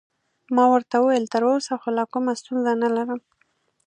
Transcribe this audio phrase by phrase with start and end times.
[0.55, 3.19] ما ورته وویل: تراوسه خو لا کومه ستونزه نلرم.